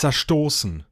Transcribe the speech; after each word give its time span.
zerstoßen. 0.00 0.84